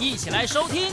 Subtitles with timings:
[0.00, 0.86] 一起来收听《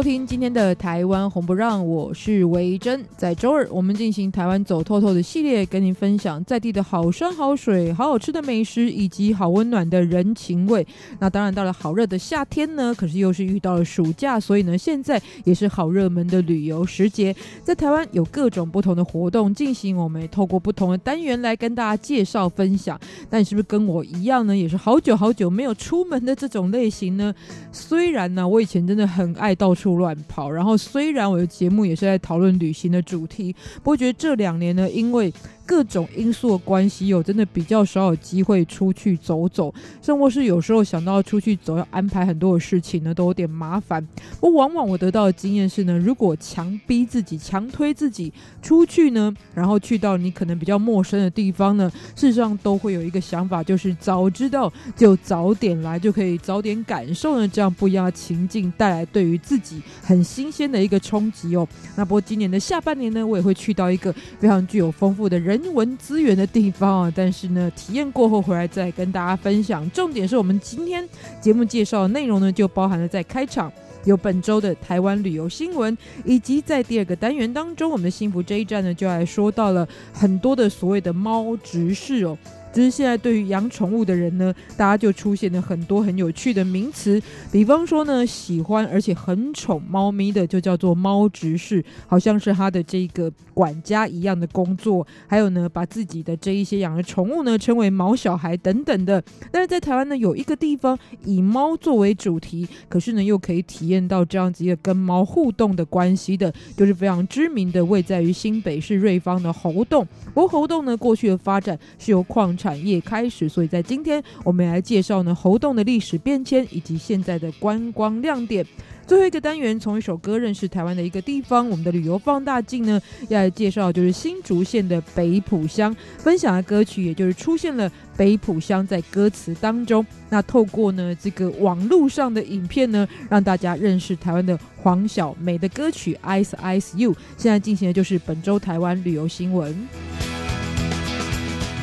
[0.00, 3.04] 收听今天的台湾红不让，我是维珍。
[3.18, 10.86] 在周二，我们进行台湾走透透的系列，跟您分享在地的好山好水、好好吃的美食，以及好温暖的人情味。
[11.18, 17.36] 那当然，到了好热的夏天呢，可是又是遇到了暑假，所以呢，现在也是好热门的旅游时节。
[17.62, 22.98] 在台湾有各种不同的活动进行，我们也透过不同的单元来跟大家介绍分享。
[23.28, 24.56] 那你是不是跟我一样呢？
[24.56, 27.34] 也是好久好久没有出门的这种类型呢？
[27.70, 35.32] 虽然呢，我以前真的很爱到处 乱跑，然后虽然我的节目也是在讨论旅行的主题，不过觉得这两年呢，因为
[35.70, 44.04] 各种因素的关系，有真的比较少有机会出去走走，甚或是有时候想到出去走，要安排很多的事情呢，都有点麻烦。
[44.40, 61.64] 不过往往我得到的经验是呢，如果强逼自己、强推自己出去呢，然后去到你可能比较陌生的地方呢，事实上都会有一个想法，就是早知道就早点来，就可以早点感受呢这样不一样的情境带来对于自己很新鲜的一个冲击哦。
[61.94, 65.59] 那不过今年的下半年呢，我也会去到一个非常具有丰富的人。
[65.62, 69.88] 人文资源的地方啊，但是呢，体验过后回来再跟大家分享。
[69.90, 71.06] 重点是我们今天
[71.40, 73.70] 节目介绍的内容呢，就包含了在开场
[74.04, 82.36] 有本周的台湾旅游新闻，以及在第二个单元当中，我们的幸福这一站呢，就来说到了很多的所谓的猫执事哦。
[82.72, 95.06] 只是现在对于养宠物的人呢，大家就出现了很多很有趣的名词，比方说呢，喜欢而且很宠猫咪的就叫做猫执事，好像是他的这个管家一样的工作。
[95.26, 99.22] 还有呢，把自己的这一些养的宠物呢称为毛小孩等等的。
[99.50, 110.06] 但是在台湾呢，有一个地方以猫作为主题，可是呢又可以体验到这样子一个跟猫互动的关系的，就是非常知名的位在于新北市瑞芳的猴洞。
[110.32, 118.66] 不过猴洞呢，过去的发展是由矿产业开始，所以在今天我们来介绍呢猴硐的历史变迁以及现在的观光亮点。
[119.06, 130.06] 最后一个单元从一首歌认识台湾的一个地方，我们的旅游放大镜呢要来介绍就是新竹县的北埔乡，分享的歌曲也就是出现了北埔乡在歌词当中。
[130.28, 137.16] 那透过呢这个网络上的影片呢，让大家认识台湾的黄小梅的歌曲 Ice Ice You。
[137.36, 139.74] 现在进行的就是本周台湾旅游新闻。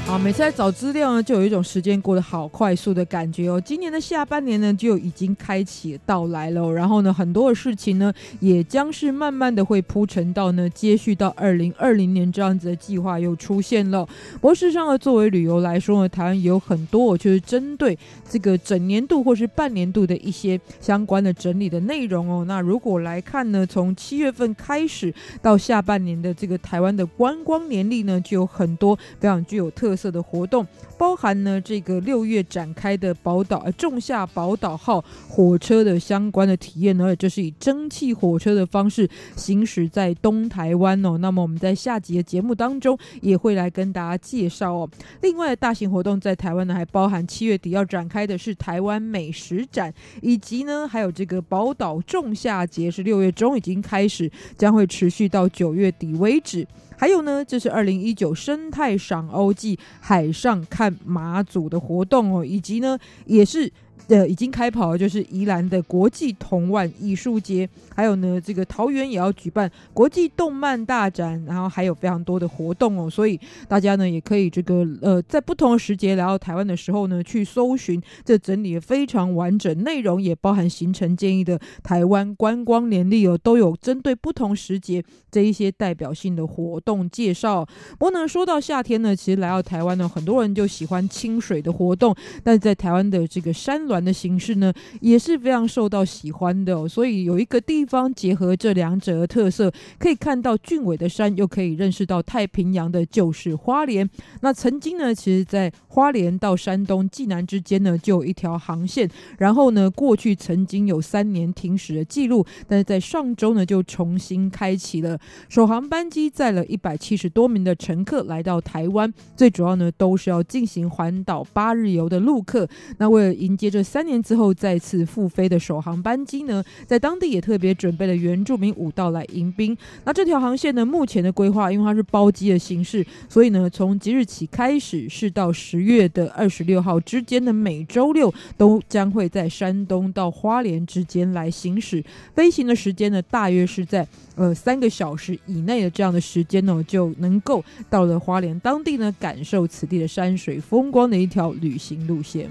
[0.07, 3.59] 好，每次在找资料呢，就有一种时间过得好快速的感觉哦。
[3.59, 14.06] 今年的下半年呢，就已经开启到来了，然后呢，很多的事情呢，也将是慢慢的会铺陈到呢，接续到二零二零年这样子的计划又出现了。
[14.35, 22.45] 不过事实上呢，作为旅游来说呢，台湾也有很多，就是针对这个整年度或是半年度的一些相关的整理的内容哦。
[22.47, 30.65] 那如果来看呢，从七月份开始到下半年的这个台湾的观光年历呢，就有很多非常具有特色的活动，
[30.97, 41.17] 包含呢这个六月展开的宝岛呃仲夏宝岛号火车的相关的体验呢，就是以蒸汽火车的方式行驶在东台湾哦。
[41.17, 44.89] 那么我们在下集的节目当中也会来跟大家介绍哦。
[45.21, 49.91] 另外大型活动在台湾呢，还包含七月底要展开的是台湾美食展，
[50.21, 56.67] 以及呢还有这个宝岛仲夏节是六月中已经开始，将会持续到九月底为止。
[56.99, 63.71] 还有呢，这是二零一九生态赏欧季海上看马祖的活动哦，以及呢，也是。
[64.07, 87.65] 呃，已经开跑了，就是宜兰的国际童玩艺术节，还有呢，这个桃园也要举办国际动漫大展，然后还有非常多的活动哦，所以大家呢也可以这个呃，在不同的时节来到台湾的时候呢，去搜寻这整理的非常完整内容，也包含行程建议的台湾观光年历哦，都有针对不同时节这一些代表性的活动介绍。
[88.00, 104.09] 不过呢，说到夏天呢，其实来到台湾呢，很多人就喜欢清水的活动，但是在台湾的这个山峦的形式呢，也是非常受到喜欢的，所以有一个地方结合这两者的特色，可以看到俊伟的山，又可以认识到太平洋的，就是花莲。
[104.41, 115.19] 那曾经呢，其实，在花莲到山东济南之间呢，就有一条航线，然后呢，过去曾经有三年停驶的记录，但是在上周呢，就重新开启了
[115.50, 122.67] 首航班机，载了一百七十多名的乘客来到台湾，最主要呢，都是要进行环岛八日游的陆客。
[122.97, 129.75] 那为了迎接这三年之后再次复飞的首航班机呢，在当地也特别准备了原住民舞蹈来迎宾。
[130.04, 142.04] 那这条航线呢，目前的规划，因为它是包机的形式，所以呢，从即日起开始，是到十月的二十六号之间的每周六，都将会在山东到花莲之间来行驶。
[142.36, 144.06] 飞行的时间呢，大约是在
[144.36, 152.50] 呃三个小时以内的这样的时间呢，就能够到了花莲当地呢，感受此地的山水风光的一条旅行路线。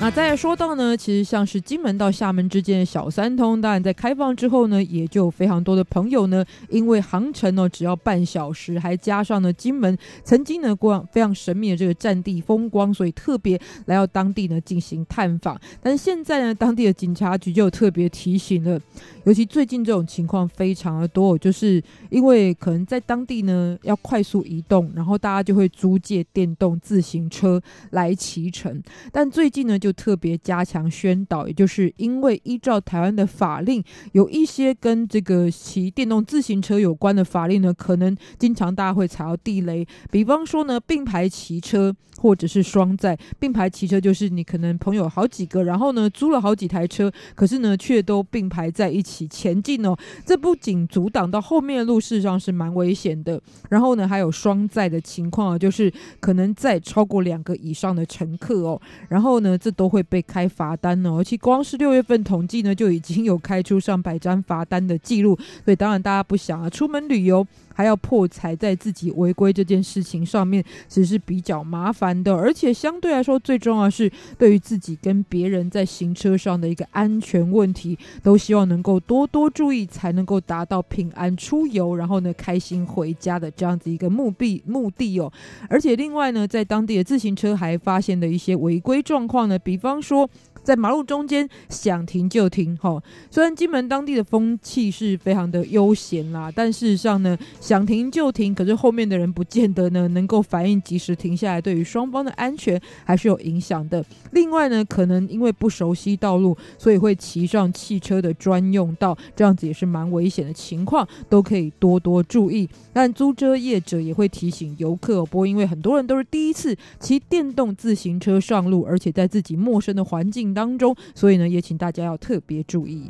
[0.00, 15.58] 那再说到呢，其实像是金门到厦门之间的小三通，当然在开放之后呢，也就有非常多的朋友呢，因为航程呢只要半小时，还加上呢金门曾经呢过非常神秘的这个战地风光，所以特别来到当地呢进行探访。
[15.80, 18.78] 但是现在呢，当地的警察局就特别提醒了，
[19.24, 27.62] 尤其最近这种情况非常的多，就是因为可能在当地呢要快速移动，然后大家就会租借电动自行车
[27.92, 29.78] 来骑乘，但最近呢。
[29.84, 39.86] 就特别加强宣导，也就是因为依照台湾的法令，有一些跟这个骑电动自行车有关的法令呢，可能经常大家会踩到地雷。
[40.10, 43.18] 比方说呢，并排骑车或者是双载。
[43.38, 49.94] 并排骑车就是你可能朋友好几个，然后呢租了好几台车，可是呢却都并排在一起前进哦。
[50.24, 53.38] 这不仅阻挡到后面的路，事实上是蛮危险的。
[53.68, 58.80] 然后呢，还有双载的情况啊，就是可能载超过两个以上的乘客哦。
[59.10, 85.32] 然后呢，这都会被开罚单呢，而且光是六月份统计呢，就已经有开出上百张罚单的记录，所以当然大家不想啊，出门旅游还要破财在自己违规这件事情上面，其实是比较麻烦的，而且相对来说最重要是对于自己跟别人在行车上的一个安全问题，都希望能够多多注意，才能够达到平安出游，然后呢开心回家的这样子一个目的目的哦。
[85.68, 89.58] 而且另外呢，在当地的自行车还发现的一些违规状况呢。
[89.64, 90.28] 比方说，
[90.64, 93.00] 在马路中间想停就停，哈。
[93.30, 104.02] 虽然金门当地的风气是非常的悠闲啦，但事实上呢，想停就停，可是后面的人不见得呢能够反应及时停下来，对于双方的安全还是有影响的。
[104.32, 112.66] 另外呢，可能因为不熟悉道路，所以会骑上汽车的专用道，这样子也是蛮危险的情况，都可以多多注意。
[112.92, 123.08] 但租车业者也会提醒游客，不过因为很多人都是第一次骑电动自行车上路，而且在自己陌生的环境当中，所以呢，也请大家要特别注意。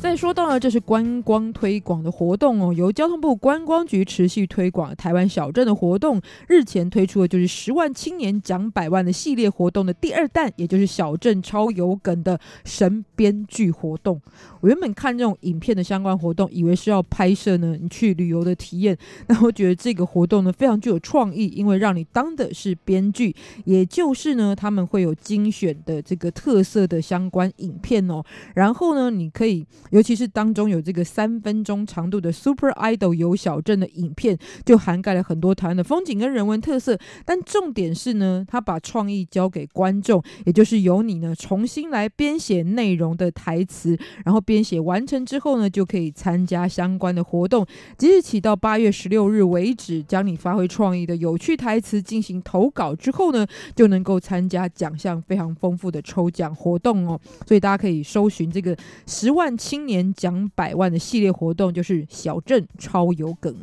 [0.00, 6.20] 再说到呢，这是观光推广的活动哦，由交通部观光局持续推广台湾小镇的活动。
[6.48, 14.20] 日前推出的就是十万青年奖百万的系列活动的第二弹，也就是小镇超有梗的神编剧活动。
[14.62, 18.96] 我原本看这种影片的相关活动，以为是要拍摄呢你去旅游的体验，
[19.28, 28.24] 那我觉得这个活动呢非常具有创意，因为让你当的是编剧，也就是呢他们会有精选的这个特色的相关影片哦，
[28.54, 29.66] 然后呢你可以。
[29.90, 36.96] 尤其是当中有这个三分钟长度的 Super Idol 游小镇的影片，就涵盖了很多台湾的风景跟人文特色。
[37.24, 47.66] 但重点是呢，他把创意交给观众，也就是由你呢重新来编写内容的台词，然后编写完成之后呢，就可以参加相关的活动。
[47.98, 53.44] 即日起到八月十六日为止，将你发挥创意的有趣台词进行投稿之后呢，
[53.74, 57.20] 就能够参加奖项非常丰富的抽奖活动哦。
[57.44, 58.76] 所以大家可以搜寻这个
[59.06, 59.79] 十万青。
[59.80, 63.56] 今年奖百万的系列活动就是小镇超有梗。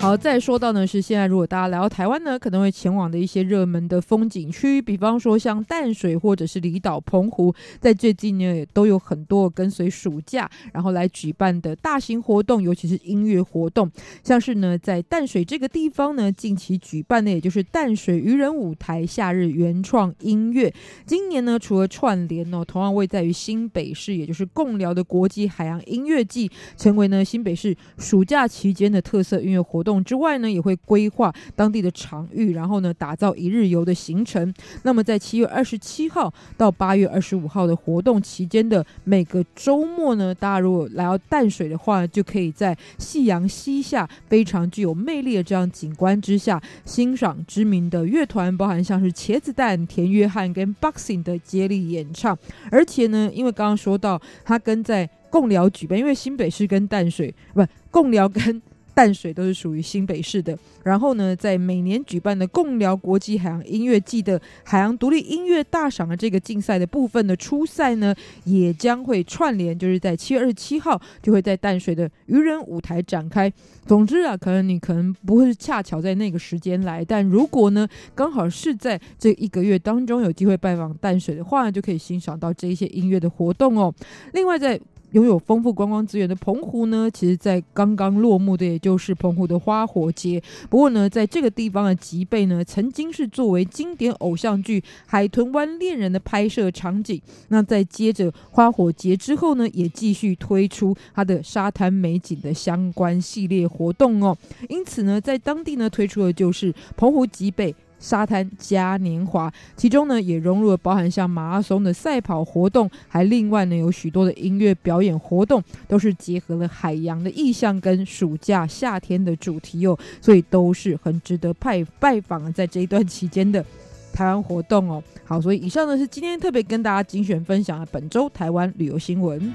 [0.00, 13.90] 好，再说到呢，是现在如果大家来到台湾呢，可能会前往的一些热门的风景区，比方说像淡水或者是离岛澎湖，在最近呢也都有很多跟随暑假然后来举办的大型活动，尤其是音乐活动，
[14.24, 20.72] 像是呢在淡水这个地方呢，近期举办的也就是淡水渔人舞台夏日原创音乐。
[21.04, 29.89] 今年呢，除了串联哦，同样位在于新北市，也就是共聊的国际海洋音乐季，成为呢新北市暑假期间的特色音乐活动。
[30.04, 34.52] 之外呢，也会规划当地的场域，然后呢，打造一日游的行程。
[34.82, 52.36] 那么，在七月二十七号到八月二十五号的活动期间的每个周末呢，大家如果来到淡水的话，就可以在夕阳西下，非常具有魅力的这样景观之下，欣赏知名的乐团，包含像是茄子蛋、田约翰跟 Boxing 的接力演唱。
[52.70, 58.60] 而且呢，因为刚刚说到，他跟在共寮举办，因为新北市跟淡水不，共寮跟
[59.00, 60.58] 淡水都是属于新北市的。
[60.82, 68.14] 然后呢，在每年举办的共寮国际海洋音乐季的海洋独立音乐大赏的这个竞赛的部分的初赛呢，
[68.44, 73.50] 也将会串联，就是在七月二十七号就会在淡水的渔人舞台展开。
[73.86, 83.94] 总之啊，可能你可能不会是恰巧在那个时间来，但如果呢，刚好是在这一个月当中有机会拜访淡水的话，就可以欣赏到这一些音乐的活动哦。
[84.34, 84.78] 另外在
[85.12, 90.42] 拥有丰富观光资源的澎湖呢，其实，在刚刚落幕的，也就是澎湖的花火节。
[90.68, 97.20] 不过呢，在这个地方的吉贝呢，曾经是作为经典偶像剧《海豚湾恋人》的拍摄场景。
[97.48, 104.36] 那在接着花火节之后呢，也继续推出它的沙滩美景的相关系列活动哦。
[104.68, 107.74] 因此呢，在当地呢，推出的就是澎湖吉贝。
[108.00, 123.64] 沙滩嘉年华，其中呢也融入了包含像马拉松的赛跑活动，还另外呢有许多的音乐表演活动，都是结合了海洋的意象跟暑假夏天的主题哦，所以都是很值得拜拜访在这一段期间的
[124.12, 125.02] 台湾活动哦。
[125.24, 129.52] 好，所以以上呢是今天特别跟大家精选分享的本周台湾旅游新闻。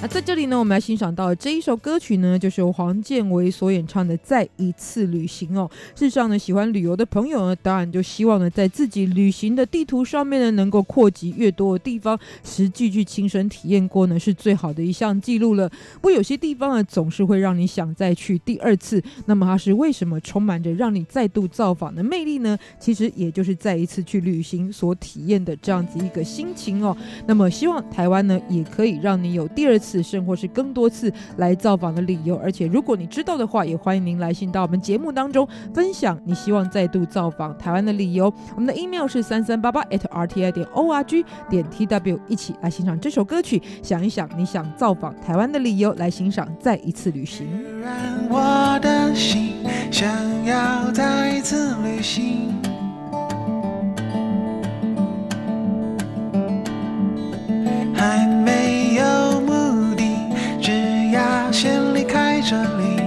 [0.00, 5.68] 那在这里呢，我们来欣赏到这一首歌曲呢，就是由黄健玮所演唱的《再一次旅行》哦。
[5.96, 15.68] 事实上呢，喜欢旅游的朋友呢，当然就希望呢，在自己旅行的地图上面呢，能够扩及越多的地方，实际去亲身体验过呢，是最好的一项记录了。
[15.94, 19.02] 不过有些地方呢，总是会让你想再去第二次。
[19.26, 22.56] 那么它是为什么充满着让你再度造访的魅力呢？
[22.78, 26.96] 其实也就是再一次去旅行所体验的这样子一个心情哦。
[27.26, 29.87] 那么希望台湾呢，也可以让你有第二次。
[29.88, 38.30] 此甚或是更多次来造访的理由，而且如果你知道的话，也欢迎您来信到我们节目当中分享你希望再度造访台湾的理由。
[38.54, 47.46] 我们的 email 是三三八八 at @rti 点 org 点 tw，一起来欣赏这首歌曲，想一想你想造访台湾的理由，来欣赏再一次旅行。
[48.28, 49.54] 我的心
[49.90, 50.06] 想
[50.44, 52.54] 要再一次旅行，
[57.94, 59.17] 还没有。
[62.48, 62.98] 这里。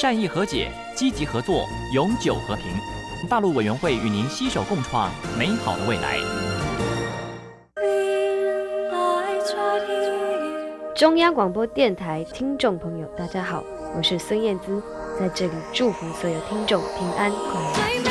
[0.00, 2.66] 善意和解，积极合作，永久和平。
[3.28, 6.20] 大陆委员会与您携手共创美好的未来。
[10.94, 13.64] 中央广播电台听众朋友，大家好，
[13.96, 14.80] 我是孙燕姿，
[15.18, 17.72] 在这里祝福所有听众平安快乐。
[17.74, 18.04] 欢迎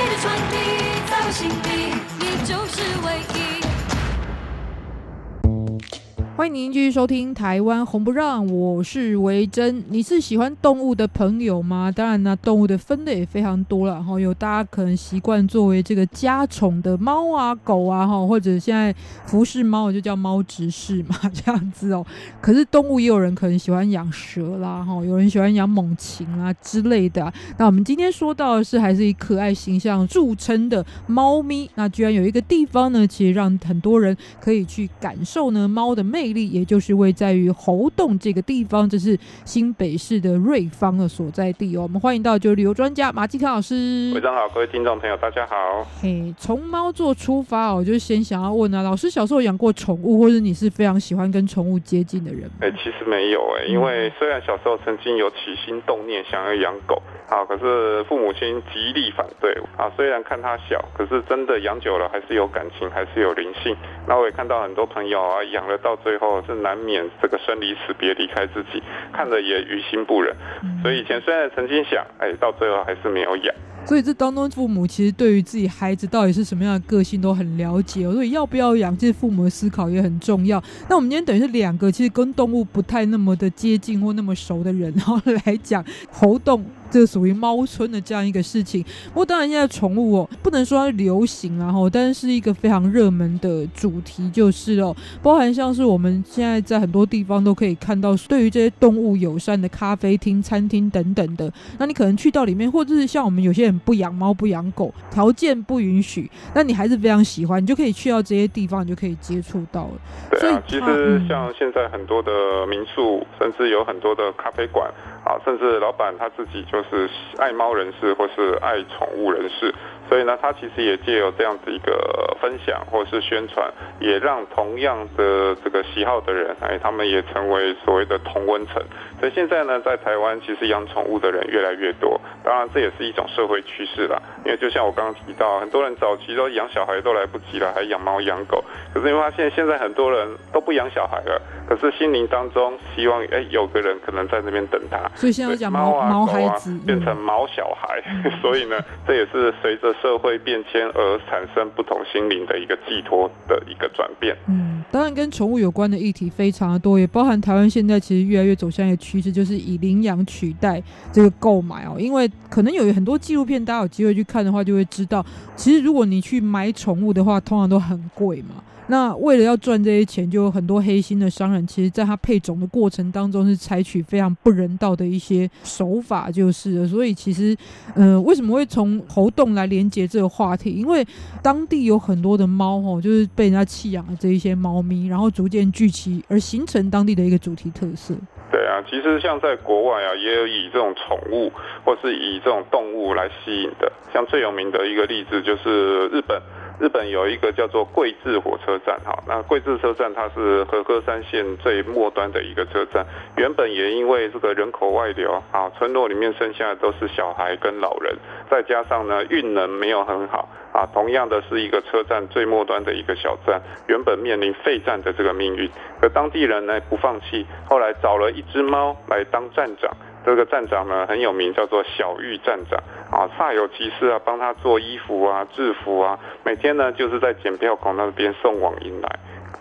[6.58, 9.84] 您继续收听《台湾红不让》，我是维珍。
[9.90, 11.94] 你是喜欢动物的朋友吗？
[11.96, 14.02] 当然呢，动物的分类也非常多了。
[14.02, 18.92] 哈有大家可能习惯作为这个家宠的猫啊、狗啊，哈，或者现在
[19.28, 22.04] 服侍猫就叫猫执事嘛，这样子哦。
[22.42, 27.32] 可是动物也有人可能喜欢养蛇啦，哈，有人喜欢养猛禽啊之类的。
[27.60, 31.70] 那我们今天说到的是还是以可爱形象著称的猫咪。
[31.76, 36.47] 那居然有一个地方呢，其实让很多人可以去感受呢猫的魅力。
[36.48, 41.84] 也就是位在于侯洞这个地方，这是新北市的瑞芳的所在地哦。
[41.84, 44.12] 我们欢迎到就旅游专家马继康老师。
[44.14, 45.86] 非常好，各位听众朋友，大家好。
[46.02, 52.58] 嘿，从猫做出发哦，我就先想要问啊，老师小时候养过宠物，或者你是非常喜欢跟宠物接近的人吗？
[52.62, 57.02] 哎，其实没有哎，因为虽然小时候曾经有起心动念想要养狗。
[57.28, 59.92] 啊，可是父母亲极力反对啊。
[59.98, 63.76] 虽然看他小，可是真的养久了还是有感情，还是有灵性。
[64.08, 68.82] 那我也看到很多朋友啊，养了到最后是难免这个生离死别，离开自己，
[69.14, 70.36] 看着也于心不忍。
[70.82, 73.56] 所以以前虽然曾经想，哎，到最后还是没有养。
[73.86, 80.62] 所以这当中父母其实对于自己孩子到底是什么样的个性都很了解，所以要不要养，其实父母的思考也很重要。
[80.90, 86.62] 那我们今天等于是两个其实跟动物不太那么的接近或那么熟的人，然后来讲猴硐。
[86.90, 109.92] 这属于猫村的这样一个事情，不过当然现在宠物哦，不能说它流行然后，但是是一个非常热门的主题就是哦，包含像是我们现在在很多地方都可以看到，对于这些动物友善的咖啡厅、餐厅等等的，那你可能去到里面，或者是像我们有些人不养猫不养狗，条件不允许，那你还是非常喜欢，你就可以去到这些地方，你就可以接触到了。
[110.32, 114.92] 对啊，其实像现在很多的民宿，甚至有很多的咖啡馆。
[115.28, 117.10] 啊，甚至老板他自己就就是
[117.40, 119.74] 爱猫人士或是爱宠物人士，
[120.10, 128.82] 所以呢，他其实也借由这样子一个分享或是宣传，也让同样的这个喜好的人，哎，他们也成为所谓的同温层。
[129.20, 134.22] 所以现在呢，在台湾其实养宠物的人越来越多，当然这也是一种社会趋势啦。
[134.46, 141.42] 因为就像我刚刚提到，很多人早期都养小孩都来不及了，还养猫养狗，可是你发现现在很多人都不养小孩了。
[141.68, 145.00] 可是心灵当中希望，哎，有个人可能在那边等他。
[145.16, 154.36] 所以现在讲猫啊，毛孩子变成毛小孩，嗯、 所以呢，这也是随着社会变迁而产生不同心灵的一个寄托的一个转变。
[154.48, 160.82] 嗯，当然跟宠物有关的议题非常的多，也包含台湾现在其实越来越走向一个趋势，就是以领养取代
[161.12, 161.96] 这个购买哦。
[162.00, 168.64] 因为可能有很多纪录片，大家有机会去看的话，就会知道，其实如果你去买宠物的话，通常都很贵嘛。
[168.90, 176.88] 那为了要赚这些钱，就有很多黑心的商人，其实在他配种的过程当中是采取非常不人道的一些手法，就是。
[176.88, 177.56] 所以其实，
[177.96, 180.72] 呃，为什么会从猴洞来连接这个话题？
[180.72, 181.06] 因为
[181.44, 188.16] 当地有很多的猫哦，就是被人家弃养的这一些猫咪，然后逐渐聚集而形成当地的一个主题特色。
[188.50, 191.52] 对啊，其实像在国外啊，也有以这种宠物
[191.84, 196.42] 或是以这种动物来吸引的，像最有名的一个例子就是日本。
[196.80, 203.04] 日本有一个叫做贵志火车站，哈，那贵志车站它是和歌山县最末端的一个车站，
[203.36, 208.16] 原本也因为这个人口外流，啊，村落里面剩下的都是小孩跟老人，
[208.50, 215.68] 再加上呢运能没有很好，啊，同样的是一个车站最末端的一个小站，原本面临废站的这个命运，
[216.00, 219.92] 可当地人呢不放弃，后来找了一只猫来当站长。
[220.28, 222.78] 这个站长呢很有名，叫做小玉站长
[223.10, 229.08] 啊，煞有其事啊，帮他做衣服啊、制服啊，每天呢就是在检票口那边送网银来。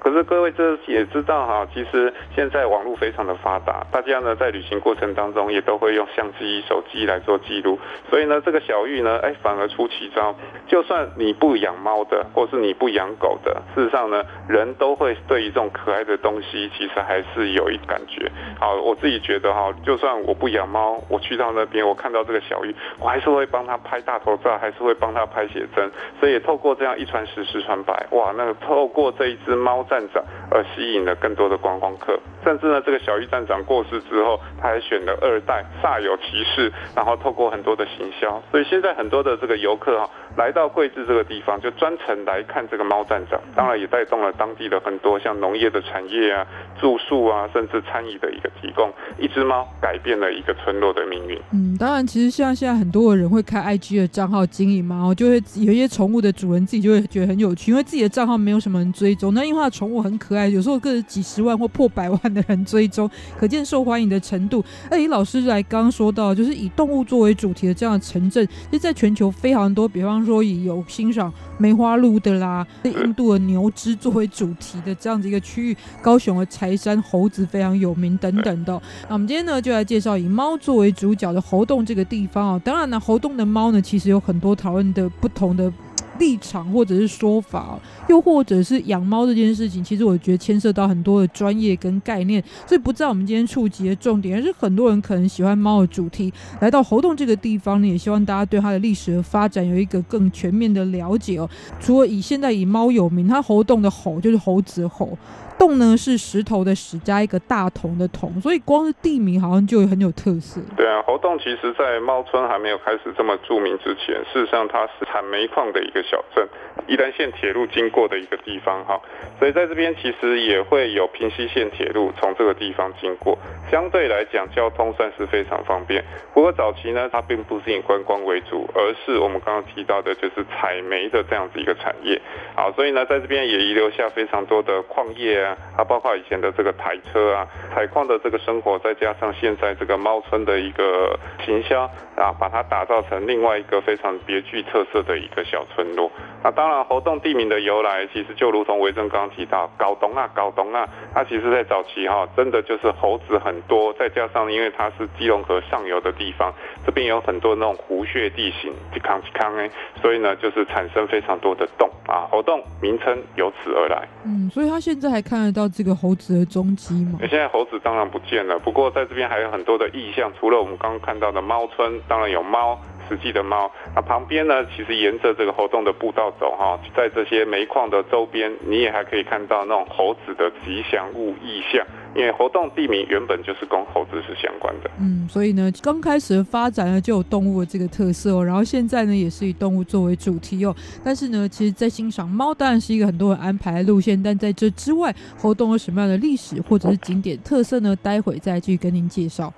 [0.07, 7.77] 可是各位这也知道哈，其实现在网络非常的发达，大家呢在旅行过程当中也都会用相机、手机来做记录，
[8.09, 10.33] 所以呢这个小玉呢，哎反而出奇招，
[10.69, 18.31] 就算你不养猫的，或是你不养狗的，事实上呢人都会对于这种可爱的东西，其实还是有一感觉。
[18.61, 25.91] 好，我自己觉得哈，就算我不养猫，我去到那边，我看到这个小玉，我还是会帮他拍大头照，还是会帮他拍写真，
[26.21, 46.47] 所以透过这样一传十，十传百，哇，那个透过这一只猫在站长而吸引了更多的观光客，甚至呢，这个小玉站长过世之后，他还选了二代，煞有其事，然后透过很多的行销，所以现在很多的这个游客哈，来到贵志这个地方，就专程来看这个猫站长，当然也带动了当地的很多像农业的产业啊、
[46.79, 48.93] 住宿啊，甚至餐饮的一个提供。
[49.19, 51.41] 一只猫改变了一个村落的命运。
[51.53, 64.65] 嗯，当然，其实像现在很多的人会开 IG 的账号经营猫，就会有一些宠物的主人自己就会觉得很有趣，因为自己的账号没有什么人追踪，那因为宠物很可爱，有时候个几十万或破百万的人追踪，可见受欢迎的程度。
[64.91, 78.81] 那以老师来刚刚说到，就是以动物作为主题的这样的城镇，就在全球非常多，比方说以有欣赏梅花鹿的啦， 印度的牛只作为主题的这样子一个区域，高雄的柴山猴子非常有名等等的。
[79.09, 82.59] 那我们今天呢，就来介绍以猫作为主角的猴洞这个地方啊。
[82.65, 85.71] 当然呢，猴洞的猫呢，其实有很多讨论的不同的
[86.19, 94.37] 立场或者是说法，又或者是养猫这件事情，其实我觉得牵涉到很多的专业跟概念，所以不在我们今天触及的重点。
[94.37, 101.49] 而是很多人可能喜欢猫的主题，来到猴洞这个地方呢，也希望大家对它的历史和发展有一个更全面的了解哦。
[101.81, 105.17] 除了以现在以猫有名，它猴洞的吼就是猴子吼
[105.59, 105.77] 洞。
[105.77, 110.59] 呢是石头的石加一个大同的同，所以光是地名好像就很有特色。
[110.75, 116.49] 对啊，猴硐其实在猫村还没有开始这么著名之前，事实上它是产煤矿的一个小镇，
[116.87, 118.99] 宜兰线铁路经过的一个地方哈，
[119.39, 123.37] 所以在这边其实也会有平西线铁路从这个地方经过，
[123.71, 126.03] 相对来讲交通算是非常方便。
[126.33, 132.21] 不过早期呢，它并不是以观光为主，而是我们刚刚提到的就是采煤的这样子一个产业。
[132.55, 135.57] 好，所以呢，在这边也遗留下非常多的矿业啊。
[135.77, 141.85] 它包括以前的这个台车啊，采矿的这个生活，再加上现在这个猫村的一个行销
[142.17, 146.11] 啊，把它打造成另外一个非常别具特色的一个小村落。
[146.43, 156.53] 那当然，猴硐地名的由来，其实就如同维珍刚提到，搞懂啊，搞懂啊，它其实在早期哈，真的就是猴子很多，再加上因为它是基隆河上游的地方，
[156.85, 164.09] 这边有很多那种湖穴地形，吉康吉康哎，所以呢，就是产生非常多的洞啊，猴硐名称由此而来。
[164.25, 167.19] 嗯，所以他现在还看看得到这个猴子的踪迹吗？
[167.21, 172.81] 现在猴子当然不见了，不过在这边还有很多的意象，除了我们刚刚看到的猫村，当然有猫。
[173.09, 174.67] 实际的猫，那旁边呢？
[174.75, 181.87] 其实沿着这个活动的步道走哈，在这些煤矿的周边，你也还可以看到那种猴子的吉祥物意象。
[182.17, 184.91] 因为活动地名原本就是跟猴子是相关的。
[184.99, 188.45] 嗯，所以呢，刚开始的发展呢，就有动物的这个特色哦。
[188.45, 190.75] 然后现在呢，也是以动物作为主题哦。
[191.05, 197.95] 但是呢，其实，在欣赏猫当然是一个很多人安排的路线，但在这之外，活动有什么样的历史或者是景点特色呢？
[198.03, 199.53] 待会再继续跟您介绍。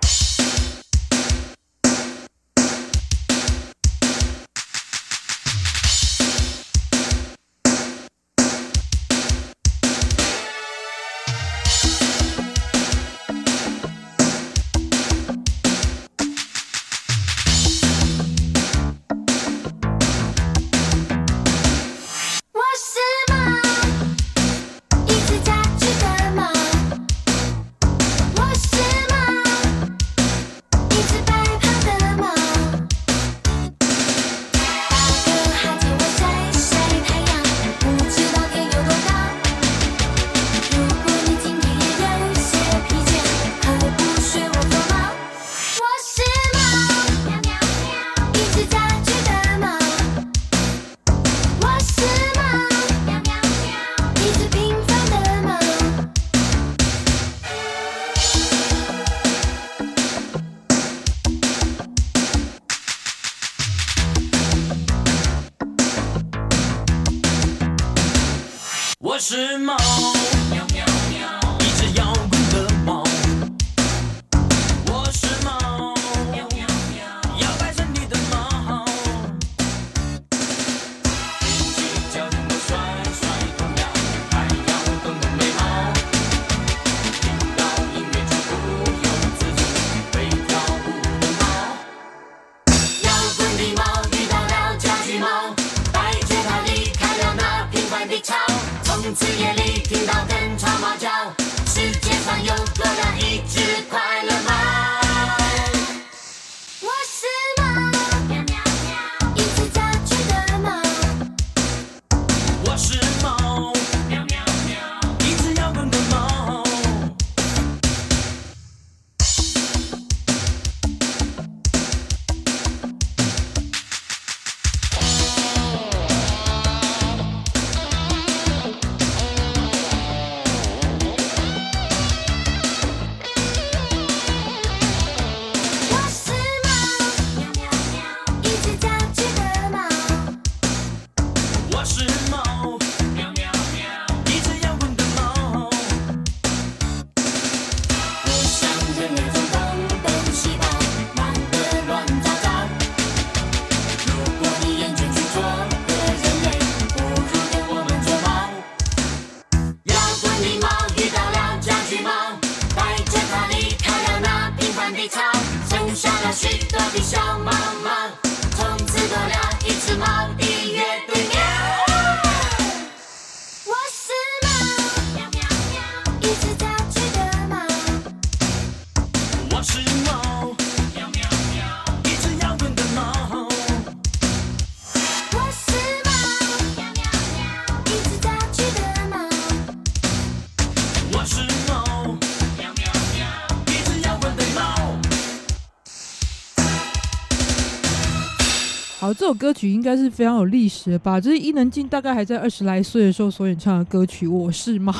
[199.14, 201.20] 这首歌曲应该是非常有历史的吧？
[201.20, 204.92] 这是伊能静大概还在二十来岁的时候所演唱的歌曲《我是猫》。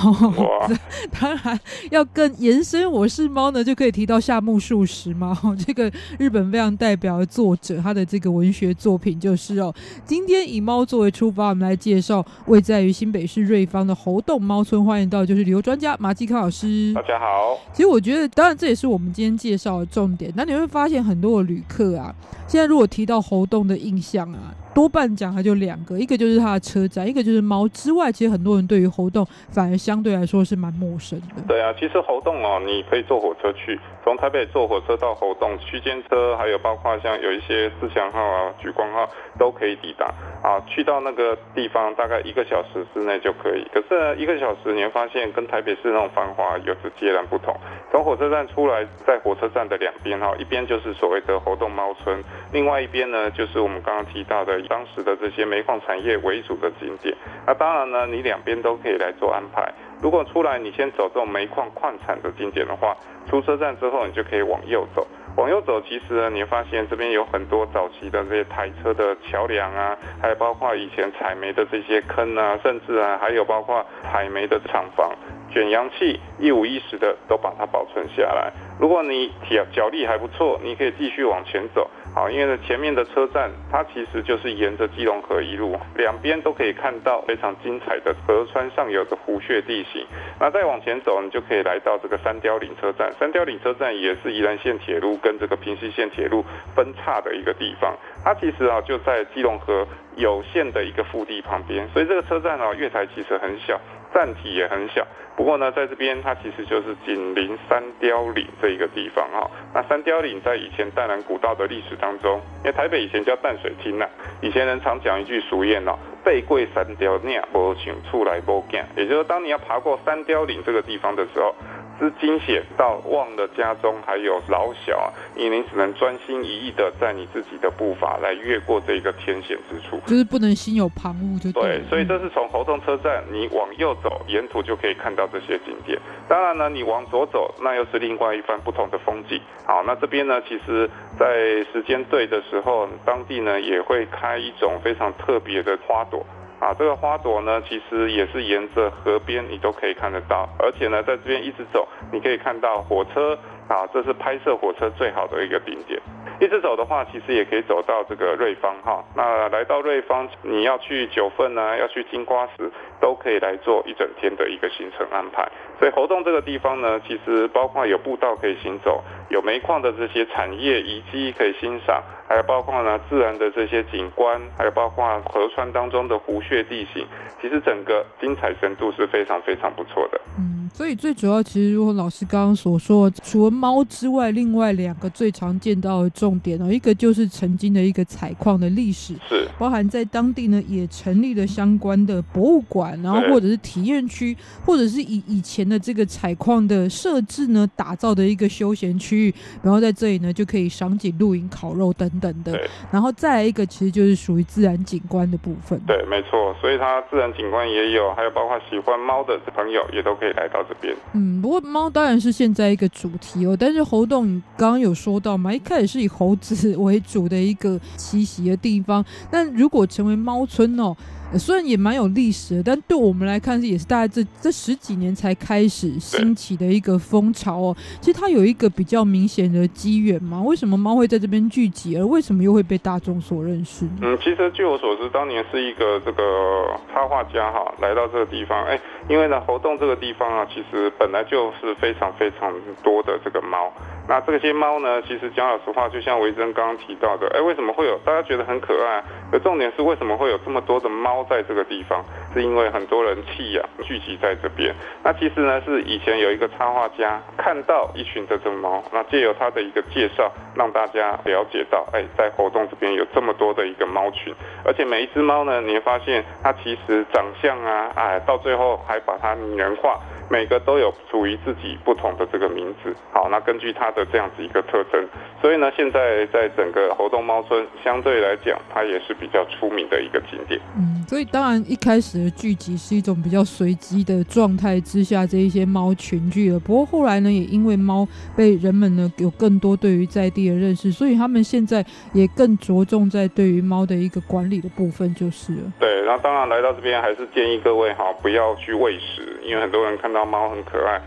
[1.21, 1.59] 当然
[1.91, 9.75] 要更延伸，《我是猫》呢，就可以提到夏目漱石猫， 这个日本非常代表的作者，他的这个文学作品就是哦。
[10.05, 14.85] 今天以猫作为出发，我们来介绍位在于新北市瑞芳的猴洞猫村。
[14.85, 16.93] 欢迎到就是旅游专家马继康老师。
[16.95, 17.59] 大家好。
[17.73, 20.33] 其实我觉得，当然这也是我们今天介绍的重点。
[20.37, 22.15] 那你会发现很多的旅客啊，
[22.47, 24.55] 现在如果提到猴洞的印像啊。
[24.79, 31.43] 多半讲它就两个，一个就是它的车站，一个就是猫之外，其实很多人对于猴硐反而相对来说是蛮陌生的。
[31.49, 40.15] 对啊，其实猴硐哦，你可以坐火车去，从台北坐火车到猴硐，区间车还有包括像有一些自强号啊、莒光号都可以抵达
[40.45, 40.63] 啊。
[40.69, 43.67] 去到那个地方大概一个小时之内就可以。
[43.75, 47.53] 可是，一个小时你会发现跟台北市那种繁华有着截然不同。
[47.91, 57.15] 从火车站出来，在火车站的两边哈，一边就是所谓的猴硐猫村，另外一边呢就是我们刚刚提到的当时的这些煤矿产业为主的景点。
[57.47, 59.73] 那当然呢，你两边都可以来做安排。
[60.01, 62.97] 如果出来你先走这种煤矿矿产的景点的话，
[63.29, 65.07] 出车站之后你就可以往右走。
[65.37, 75.11] 往右走，其实呢，你会发现这边有很多早期的这些台车的桥梁啊，还有包括以前采煤的这些坑啊，甚至啊，还有包括采煤的厂房。
[75.51, 78.53] 卷扬器一五一十的都把它保存下来。
[78.81, 81.91] 如果你脚脚力还不错，你可以继续往前走。
[82.15, 90.05] 好，因为呢前面的车站它其实就是沿着基隆河一路，两边都可以看到非常精彩的河川上游的湖穴地形。
[90.41, 93.13] 那再往前走，你就可以来到这个三貂岭车站。
[93.21, 97.97] 三貂岭车站也是宜兰线铁路跟这个平溪线铁路分岔的一个地方。
[98.25, 103.79] 它其实啊就在基隆河有限的一个腹地旁边，所以这个车站啊月台其实很小。
[104.13, 109.51] 站体也很小，不过呢，在这边它其实就是紧邻三雕岭这一个地方哈。
[109.75, 114.07] 那三雕岭在以前淡然古道的历史当中，因为台北以前叫淡水厅呐，
[114.41, 121.55] 以前人常讲一句俗谚哦，背跪三雕岭，不请出来不干，也就是说，当你要爬过三雕岭这个地方的时候。
[121.99, 131.63] 之惊险到忘了家中还有老小啊，你你只能专心一意的在你自己的步伐来越过这个天险之处，就是不能心有旁骛就对。
[131.63, 135.99] 对，所以这是从猴洞车站，你往右走，沿途就可以看到这些景点。
[136.29, 139.41] 当然呢，你往左走，那又是另外一番不同的风景。
[139.67, 141.27] 好，那这边呢，其实在
[141.73, 146.25] 时间对的时候，当地呢也会开一种非常特别的花朵。
[146.61, 150.49] 啊，这个花朵呢，其实也是沿着河边，你都可以看得到。
[150.59, 153.39] 而且呢，在这边一直走，你可以看到火车。
[153.69, 156.01] 啊，这是拍摄火车最好的一个景点。
[156.41, 159.05] 一直走的话，其实也可以走到这个瑞芳哈。
[159.15, 165.47] 那来到瑞芳，你要去九份呢，要去金瓜石，都可以来做一整天的一个行程安排。
[165.79, 177.07] 所以猴硐这个地方呢，其实包括有步道可以行走，有煤矿的这些产业遗迹可以欣赏，还有包括呢自然的这些景观，还有包括河川当中的湖穴地形，
[177.41, 180.21] 其实整个精彩程度是非常非常不错的。
[180.39, 180.59] 嗯。
[180.59, 205.81] 嗯，所以最主要其实如果老师刚刚所说，除了猫之外，另外两个最常见到的重点哦，一个就是曾经的一个采矿的历史，是包含在当地呢也成立了相关的博物馆，然后或者是体验区，或者是以以前的这个采矿的设置呢打造的一个休闲区域，然后在这里呢就可以赏景、露营、烤肉等等的，然后再来一个其实就是属于自然景观的部分。
[205.87, 210.95] 对，没错，所以它自然景观也有，还有包括喜欢猫的朋友也都可以来到这边。
[211.13, 220.97] 嗯，不过猫当然是现在一个主题哦，但是猴洞你刚刚有说到嘛，一开始是以猴子为主的一个栖息的地方，但如果成为猫村哦。
[221.37, 227.77] 虽然也蛮有历史的，但对我们来看是，也是大概这这十几年才开始兴起的一个风潮哦。
[228.01, 230.41] 其实它有一个比较明显的机缘嘛？
[230.41, 233.87] 为什么猫会在这边聚集，而为什么又会被大众所认识？
[234.01, 243.71] 嗯，其实据我所知，当年是一个这个插画家哈来到这个地方，哎，因为呢猴硐这个地方啊，其实本来就是非常非常多的这个猫。
[244.09, 249.05] 那这些猫呢，其实讲老实话，就像维珍刚刚提到的，哎，为什么会有大家觉得很可爱？
[249.31, 251.18] 可重点是为什么会有这么多的猫？
[251.25, 254.75] 在这个地方，是因为很多人弃养聚集在这边。
[255.03, 269.99] 那其实呢，是以前有一个插画家看到一群这只猫，那借由他的一个介绍，让大家了解到，哎，在活动这边有这么多的一个猫群，而且每一只猫呢，你会发现它其实长相啊，哎，到最后还把它拟人化。
[270.31, 275.03] 每个都有属于自己不同的这个名字，好，那根据它的这样子一个特征，
[275.41, 280.61] 所以呢，现在在整个猴硐猫村相对来讲，它也是比较出名的一个景点。
[280.77, 286.61] 嗯，所以当然一开始的聚集是一种比较随机的状态之下，这一些猫群聚了。
[286.61, 295.73] 不过后来呢，也因为猫被人们呢有更多对于在地的认识，所以他们现在也更着重在对于猫的一个管理的部分就是了。
[295.81, 300.19] 对，那当然来到这边还是建议各位哈，不要去喂食，因为很多人看到。
[300.29, 301.01] 猫很可爱。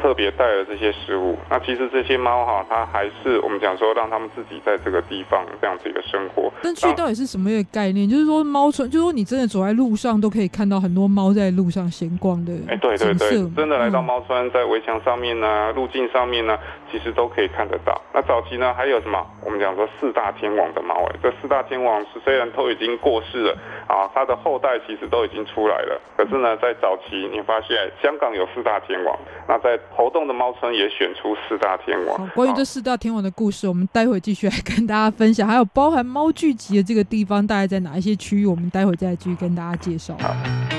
[0.00, 6.52] 特别带了这些食物，那其实这些猫哈，它还是我们讲说让它们自己在这个地方这样子一个生活。
[6.62, 8.08] 但去到底是什么一个概念？
[8.08, 12.52] 就是说猫村，就是说你真的走在路上都可以看到很多猫在路上闲逛的。
[12.68, 18.00] 哎，对对对，真的来到猫村，在围墙上面呢、啊，路径上面呢、啊，其实都可以看得到。
[18.12, 19.26] 那早期呢，还有什么？
[19.44, 23.56] 我们讲说四大天王的猫，哎，这四大天王是虽然都已经过世了
[23.86, 26.00] 啊，它的后代其实都已经出来了。
[26.16, 29.16] 可是呢，在早期你发现香港有四大天王，
[29.48, 32.18] 那在猴硐的猫村也选出四大天王。
[32.18, 35.46] 好，关于这四大天王的故事，我们待会继续来跟大家分享。
[35.46, 38.46] 还有包含猫聚集的这个地方，大概在哪一些区域？
[38.46, 40.16] 我们待会再继续跟大家介绍。
[40.20, 40.75] 好。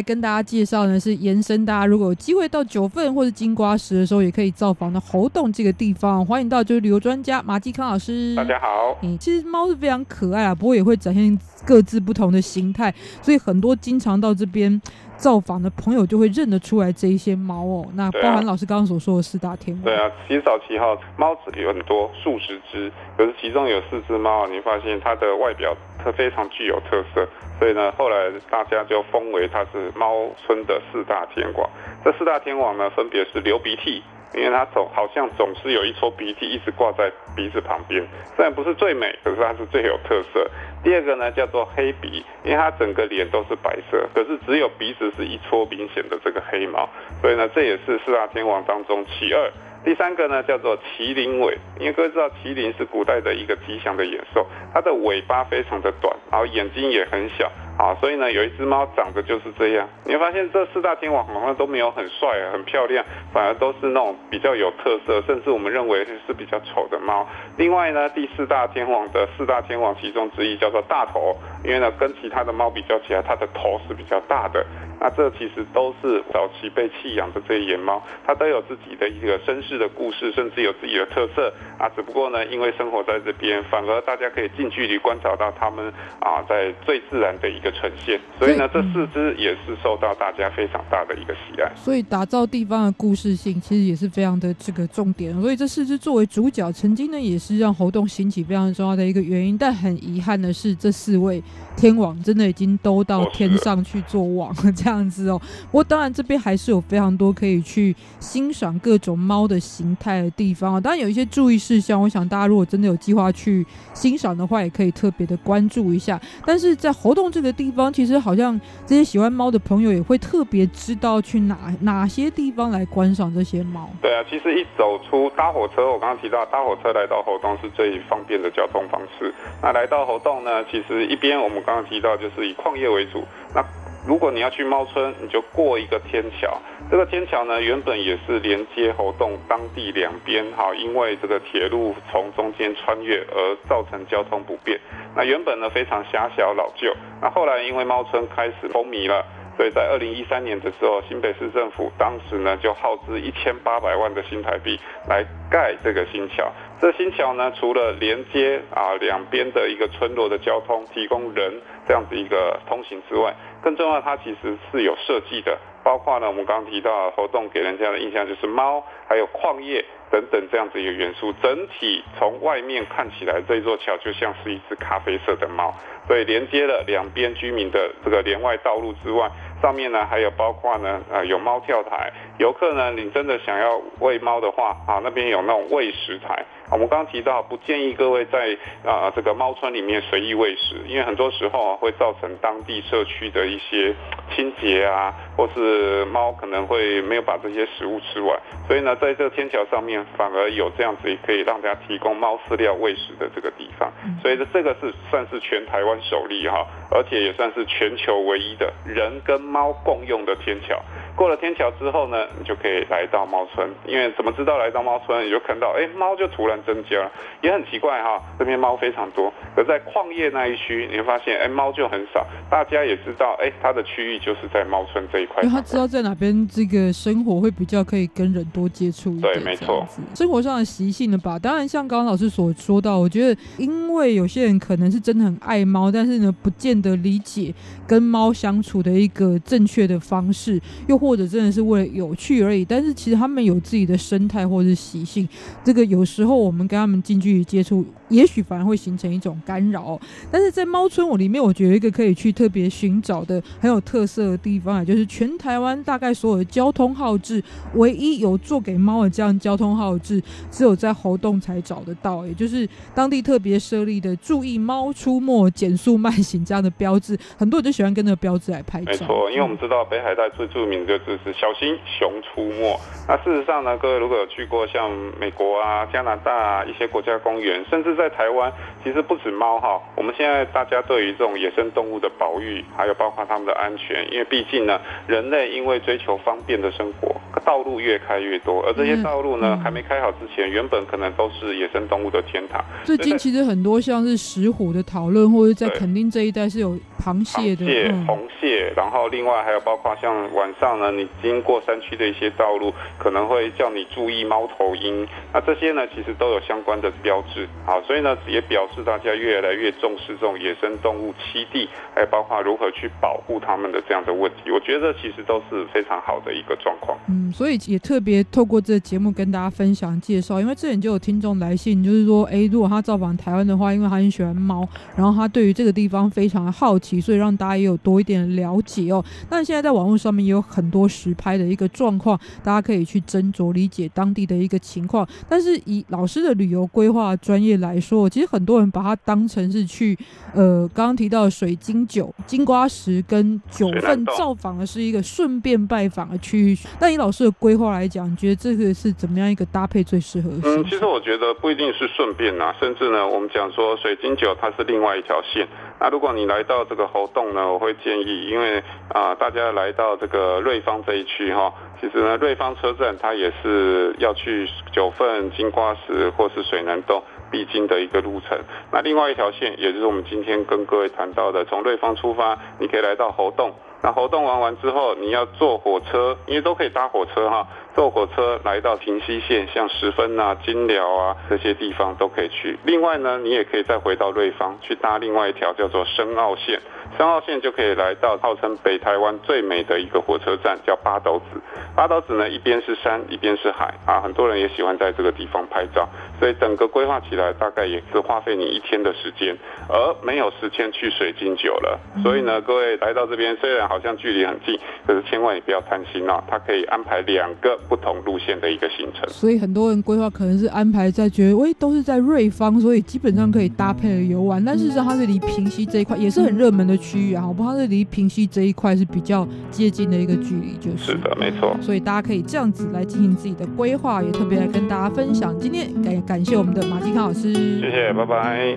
[0.00, 6.24] 来跟大家介绍呢，是延伸大家如果有机会到九份或者金瓜石的时候，也可以造访的猴洞这个地方。
[6.24, 8.34] 欢迎到就是旅游专家马继康老师。
[8.34, 8.66] 大家好。
[9.02, 14.80] 嗯，其实猫是非常可爱啊，不过也会展现各自不同的形态，所以很多经常到这边。
[15.20, 19.84] 造访的朋友就会认得出来这一些猫哦，那包含老师刚刚所说的四大天王。
[19.84, 31.68] 对啊，其实早期哈猫子有很多数十只，可是其中有四只猫，你发现它的外表它非常具有特色，所以呢，后来大家就封为它是猫村的四大天王。
[32.02, 34.02] 这四大天王呢，分别是流鼻涕。
[34.34, 38.02] 因为它总好像总是有一撮鼻涕一直挂在鼻子旁边，
[38.36, 40.48] 虽然不是最美，可是它是最有特色。
[40.82, 46.88] 第二个呢叫做黑鼻，因为它整个脸都是白色，可是只有鼻子是一撮明显的这个黑毛，
[47.20, 49.50] 所以呢这也是四大天王当中其二。
[49.82, 57.50] 第三个呢叫做麒麟尾，因为各位知道麒麟是古代的一个吉祥的野兽，它的尾巴非常的短，然后眼睛也很小。
[57.80, 59.88] 啊，所以呢，有一只猫长得就是这样。
[60.04, 63.02] 你会发现这四大天王好像都没有很帅啊，很漂亮，
[63.32, 67.26] 反而都是那种比较有特色，甚至我们认为是比较丑的猫。
[67.56, 74.62] 另外呢，第四大天王的四大天王其中之一叫做大头，因为呢，跟其他的猫比较起来，它的头是比较大的。
[75.02, 81.88] 那这其实都是早期被弃养的这些野猫，它都有自己的一个身世的故事，甚至有自己的特色啊。
[81.96, 87.69] 只不过呢，因为生活在这边，反而大家可以近距离观察到它们啊，在最自然的一个。
[87.72, 91.70] 呈现，所以呢，这四只也是受到大家非常大的一个喜爱。
[91.74, 95.32] 所以打造地方的故事性，其实也是非常的这个重点。
[95.40, 99.56] 所以这四只作为主角，曾经呢也是让活动兴起非常重要的一个原因。
[99.58, 101.42] 但很遗憾的是，这四位
[101.76, 105.40] 天王真的已经都到天上去做王了， 这样子哦。
[105.66, 110.80] 不过当然这边还是有非常多可以去欣赏各种猫的形态的地方啊。
[110.80, 116.20] 当然有一些注意事项，我想大家如果真的有计划去欣赏的话，也可以特别的关注一下。
[116.44, 123.86] 但是在活动这个地方其实好像这些喜欢猫的朋友也会特别知道去哪哪些地方来观赏这些猫。
[124.00, 129.34] 对啊，其实一走出搭火车，我刚刚提到搭火车来到活动是最方便的交通方式。
[129.62, 133.22] 那来到活动呢，其实一边我们刚刚提到就是以矿业为主。
[133.54, 133.62] 那
[134.06, 136.58] 如果你要去猫村，你就过一个天桥。
[136.90, 144.80] 这个天桥呢，原本也是连接猴硐当地两边，哈，因为这个铁路从中间穿越而造成交通不便。
[145.14, 149.24] 那原本呢非常狭小老旧，那后来因为猫村开始风靡了，
[149.56, 156.50] 所以在二零一三年的时候，新北市政府当时呢就耗资一千八百万的新台币来盖这个新桥。
[156.80, 169.84] 这新桥呢，除了连接啊两边的一个村落的交通，提供人这样子一个通行之外，更重要，它其实是有设计的，包括呢我们刚刚提到活动给人家的印象就是猫，还有矿业。
[170.12, 175.72] 等等这样子一个元素，整体从外面看起来，这座桥就像是一只咖啡色的猫，
[176.08, 179.30] 所以连接了两边居民的这个连外道路之外，
[179.62, 186.44] 上面呢还有包括呢呃有猫跳台，游客呢你真的想要喂猫的话啊，那边有那种喂食台。
[186.72, 193.94] 我们刚刚提到，不建议各位在啊这个猫村里面随意喂食，因为很多时候啊会造成当地社区的一些
[194.34, 198.36] 清洁啊，或是猫可能会没有把这些食物吃完，
[198.66, 203.90] 所以呢，在这个天桥上面反而有这样子可以让大家提供猫饲料喂食的这个地方，
[204.20, 210.80] 所以这这个是算是全台湾首例哈，而且也算是全球唯一的人跟猫共用的天桥。
[211.20, 213.68] 过了天桥之后呢，你就可以来到猫村。
[213.86, 217.12] 因为怎么知道来到猫村，你就看到，哎，猫就突然增加了，
[217.42, 218.18] 也很奇怪哈。
[218.38, 222.26] 这边猫非常多，可在矿业那一区，你会发现，哎，猫就很少。
[222.50, 225.42] 大家也知道，哎，它的区域就是在猫村这一块。
[225.42, 229.34] 因为他知道在哪边这个生活会比较可以跟人多接触一点。
[229.34, 229.86] 对，没错。
[230.14, 231.38] 生活上的习性的吧。
[231.38, 237.52] 当然，像刚刚老师所说到，我觉得，因为有些人可能是真的很爱猫，但是呢，不见得理解
[237.86, 240.58] 跟猫相处的一个正确的方式，
[240.88, 242.64] 又或或者真的是为了有趣而已。
[242.64, 245.28] 但是其实他们有自己的生态或者是习性，
[245.64, 250.00] 这个有时候我们跟他们近距离接触，也许反而会形成一种干扰。
[250.30, 257.42] 但是在猫村我里面，我觉得一个可以去特别寻找的很有特色的地方，啊就是全台湾大概所有的交通号志，
[257.74, 268.92] 唯一有做给猫的这样交通号志，只有在猴洞才找得到，也就是当地特别设立的“注意猫出没，减速慢行”这样的标志，很多人就喜欢跟那个标志来拍照。
[268.92, 272.78] 没错，因为我们知道北海道最著名的就是小心熊出没。
[273.08, 278.52] 那事实上呢，各位如果有去过像美国啊、加拿大啊一些国家公园，甚至在台湾，
[278.84, 292.64] 其实不止猫哈，我们现在大家对于这种野生动物的保育，还有包括它们的安全，因为毕竟呢，人类因为追求方便的生活，道路越开越多，而这些道路呢、嗯、还没开好之前，原本可能都是野生动物的天堂。
[292.84, 305.06] 最近其实很多像是石虎的讨论，或者在垦丁这一带是有螃蟹的，螃蟹、嗯、红蟹，然后另外还有包括像晚上呢，你经过山区的一些道路，可能会叫你注意猫头鹰。
[305.32, 307.48] 那这些呢，其实都有相关的标志。
[307.64, 314.50] 好，所以呢，也表示大家越来越重视这种野生动物栖地，还有包括如何去保护它们的这样的问题。
[314.50, 316.98] 我觉得其实都是非常好的一个状况。
[317.08, 324.66] 嗯，所以也特别透过这个节目跟大家分享介绍，因为之前就有听众来信，就是说，哎，如果他造访台湾的话，因为他很喜欢猫，
[324.96, 329.04] 然后他对于这个地方非常的好奇，所以让大家也有多一点了解哦。
[329.28, 335.06] 但现在在网络上面也有很多实拍的一个状况，大家可以去斟酌理解当地的一个情况。
[335.28, 339.98] 但是以老师的旅游规划专业来说，其实很多人把它当成是去，
[340.34, 346.56] 呃，刚刚提到的水晶九、金瓜石跟九份造访的是一个顺便拜访的区域。
[346.78, 350.30] 但以老师的规划来讲，你觉得这个是怎么样一个搭配最适合？
[350.44, 355.46] 嗯，其实我觉得不一定是顺便呐，甚至呢，我们讲说水晶九它是另外一条线。
[355.80, 358.62] 那如果你来到这个猴硐呢，我会建议，因为
[358.92, 368.38] 啊、大家来到这个瑞方这一区哈，其实呢，瑞芳车站它也是要去九份、金瓜石或是水南洞必经的一个路程。
[368.72, 373.52] 那另外一条线，也就是我们今天跟各位谈到的，从瑞芳出发，你可以来到猴洞。
[373.82, 382.58] 那猴洞玩完之后，你要坐火车，因为都可以搭火车哈，坐火车来到停溪线，像十分啊、金寮啊这些地方都可以去。
[382.64, 386.60] 另外呢，你也可以再回到瑞芳去搭另外一条叫做深澳线，
[386.96, 391.40] 深澳线就可以来到号称北台湾最美的一个火车站，叫八斗子。
[391.74, 395.88] 八斗子呢，一边是山，一边是海啊，很多人也喜欢在这个地方拍照，
[396.18, 399.34] 所以整个规划起来大概也是花费你一天的时间，
[399.68, 401.78] 而没有时间去水晶酒了。
[402.02, 406.22] 所以呢，各位来到这边虽然好像距离很近，可是千万也不要贪心啊！
[406.28, 409.08] 它可以安排两个不同路线的一个行程。
[409.08, 414.44] 所以很多人规划可能是安排在觉得，喂，都是在瑞芳，所以基本上可以搭配游玩。
[414.44, 420.92] 但事实上，它是离平溪这一块也是很热门的区域啊，我不知道是离平溪这一块是比较接近的一个距离，就是。
[420.92, 421.56] 是的，没错。
[421.60, 425.38] 所以大家可以这样子来进行自己的规划，也特别来跟大家分享。
[425.38, 428.56] 今天感感谢我们的马继康老师，谢谢，拜拜。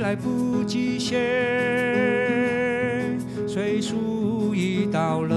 [0.00, 1.16] 来不及写，
[3.46, 5.31] 岁数已到了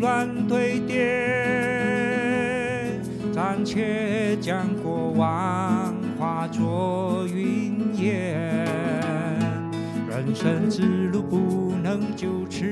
[0.00, 1.00] 乱堆叠，
[3.32, 8.64] 暂且将过往化作云烟，
[10.08, 12.64] 人生之路不能就此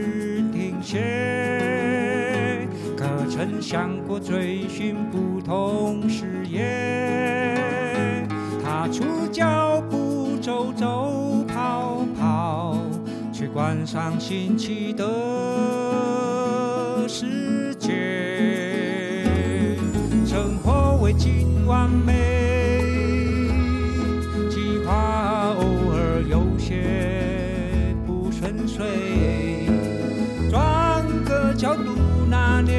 [0.53, 2.69] 停歇。
[2.97, 8.25] 可曾想过追寻不同视野？
[8.65, 12.79] 踏出脚步，走走跑跑，
[13.33, 15.05] 去观赏新奇的
[21.17, 22.83] 尽完美，
[24.51, 28.85] 计划偶尔有些不顺遂，
[30.51, 31.83] 转个角度。
[32.29, 32.75] 那年，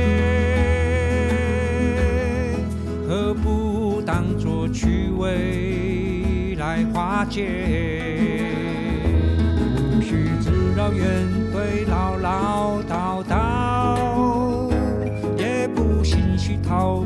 [3.07, 8.51] 何不当作趣味来化解？
[9.89, 11.05] 无需自绕远
[11.53, 14.69] 对唠唠叨叨，
[15.37, 17.05] 也不心虚逃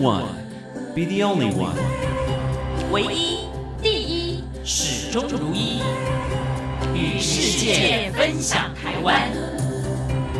[0.00, 0.24] one.
[0.94, 1.76] Be the only one.
[2.90, 3.40] 唯一、
[3.82, 5.82] 第一、始终如一，
[6.94, 9.30] 与世界分享台湾。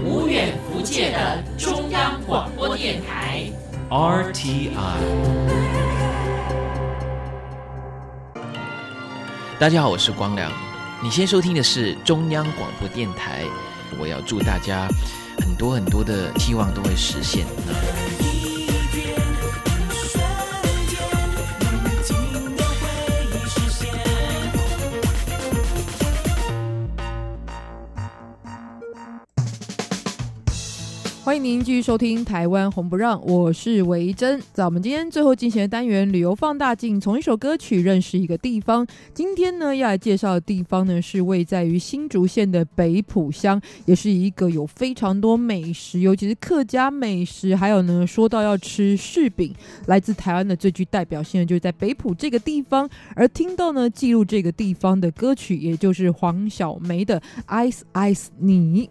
[0.03, 3.53] 无远弗届的中央广播电台。
[3.91, 4.71] RTI。
[9.59, 10.51] 大家好，我是光良。
[11.03, 13.45] 你先收听的是中央广播电台。
[13.99, 14.89] 我要祝大家
[15.39, 17.45] 很多很多的期望都会实现。
[31.31, 34.43] 欢迎您继续收听《台湾红不让》，我是维珍。
[34.53, 38.85] 在我们今天最后进行的单元“旅游放大镜”，从一首歌曲认识一个地方。
[39.15, 47.55] 今天呢，要来介绍的地方呢，是位在于新竹县的北埔乡，也是一个有非常多美食，尤其是客家美食。
[47.55, 49.55] 还有呢，说到要吃柿饼，
[49.87, 52.91] 来自台湾的最具代表性的，就是在北埔这个地方。
[53.15, 58.91] 而听到呢，记录这个地方的歌曲，也就是黄晓梅的《Ice Ice 你》。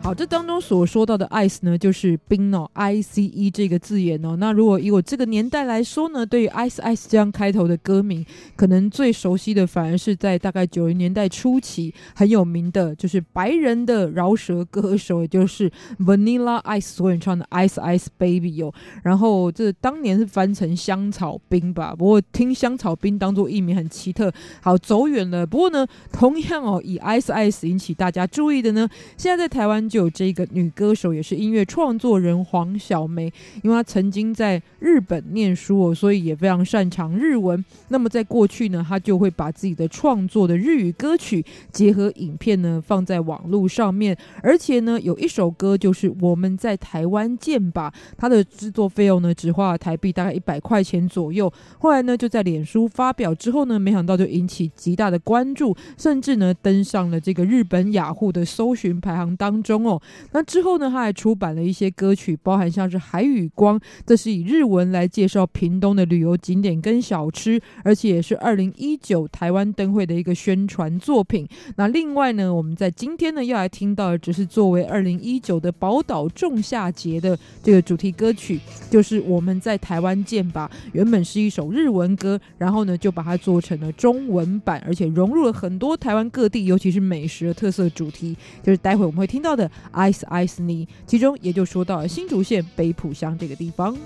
[0.00, 4.36] 好，这当中所说到的 ice 呢，就是冰哦，I C E 这个字眼哦。
[4.36, 8.24] 那如果以我这个年代来说呢，对于 ice ice 这样开头的歌名，
[8.56, 18.72] 可能最熟悉的反而是在大概九零年代初期很有名的，就是白人的饶舌歌手，也就是 Vanilla Ice 所演唱的 Ice Ice Baby 哦。
[19.02, 24.32] 然后这当年是翻成香草冰吧，不过听香草冰当做艺名很奇特。
[24.62, 25.46] 好，走远了。
[25.46, 28.88] 不过呢，同样哦，以 ice ice 引起大家注意的呢，
[29.18, 29.98] 现在在台湾就。
[29.98, 33.24] 有这个女歌手，也是音乐创作人黄晓梅，
[33.64, 37.64] 因为她曾经在日本念书哦，所以也非常擅长日文。
[37.88, 51.52] 那么在过去呢，她就会把自己的创作的日语歌曲结合影片呢，放在网络上面，而且呢，有一首歌就是《我们在台湾见吧》，它的制作费用呢，只花了台币大概一百块钱左右。
[51.80, 59.77] 后来呢，就在脸书发表之后呢，没想到就引起极大的关注，甚至呢，登上了这个日本雅虎的搜寻排行当中。
[59.84, 60.00] 哦，
[60.32, 71.46] 那之后呢，他还出版了一些歌曲，包含像是《海与光》，这是以日文来介绍屏东的旅游景点跟小吃，而且也是二零一九台湾灯会的一个宣传作品。
[71.76, 78.60] 那另外呢，我们在今天呢要来听到的，只是作为二零一九的宝岛仲夏节的这个主题歌曲，
[78.90, 80.70] 就是《我们在台湾见吧》。
[80.92, 89.67] 原本是一首日文歌，然后呢就把它做成了中文版，而且融入了很多台湾各地，尤其是美食的特色主题，就是待会我们会听到的。
[89.92, 93.96] Ice ice 泥，其中也就说到了新竹县北浦乡这个地方。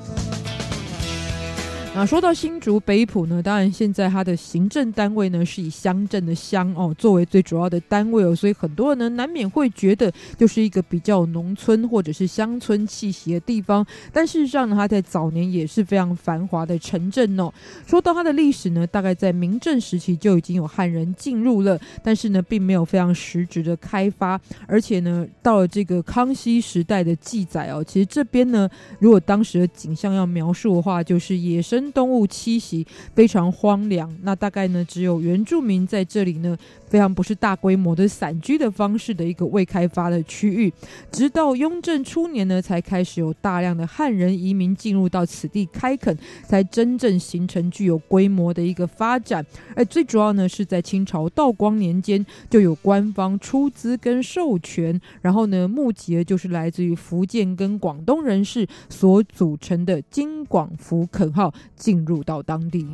[1.95, 13.87] 那说到新竹北埔呢，当然现在它的行政单位呢是以乡镇的乡哦作为最主要的单位哦，所以很多人呢难免会觉得就是一个比较农村或者是乡村气息的地方。
[14.11, 17.53] 但事实上呢，它在早年也是非常繁华的城镇哦。
[17.87, 24.41] 说到它的历史呢，大概在明郑时期就已经有汉人进入了，但是呢并没有非常实质的开发。
[24.67, 28.67] 而且呢，到了这个康熙时代的记载哦，其实这边呢，
[28.99, 31.82] 如果当时的景象要描述的话，就是野生。
[31.91, 36.57] 动物栖息非常荒凉，那大概呢只有原住民在这里呢，
[36.93, 40.71] 非常不是大规模的散居的方式的一个未开发的区域。
[41.11, 46.15] 直到雍正初年呢，才开始有大量的汉人移民进入到此地开垦，
[46.47, 49.43] 才真正形成具有规模的一个发展。
[49.75, 61.51] 而最主要呢，是在清朝道光年间就有官方出资跟授权，然后呢募集的就是来自于福建跟广东人士所组成的京广福垦号。
[61.75, 62.87] 进入到当地。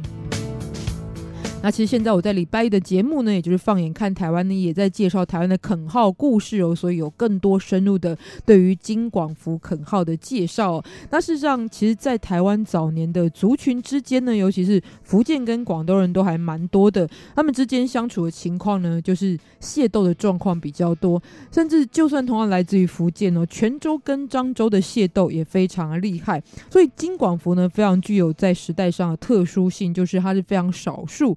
[1.61, 10.81] 那其实现在我在礼拜一的节目呢，也就是放眼看台湾呢，也在介绍台湾的垦号故事哦，所以有更多深入的对于金广福垦号的介绍。
[11.11, 21.21] 那事实上，其实，在台湾早年的族群之间呢，尤其是福建跟广东人都还蛮多的，他们之间相处的情况呢，就是械斗的状况比较多，
[21.53, 26.41] 甚至就算同样来自于福建哦，泉州跟漳州的械斗也非常的厉害。
[26.71, 31.37] 所以金广福呢，非常具有在时代上的特殊性，就是它是非常少数。